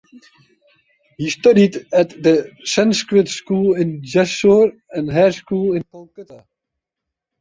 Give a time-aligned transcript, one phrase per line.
[1.15, 6.47] He studied at the Sanskrit school in Jessore and Hare School in Calcutta.